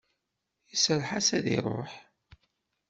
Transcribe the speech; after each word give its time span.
Iserreḥ-as 0.73 1.27
ad 1.37 1.45
iruḥ. 1.55 1.91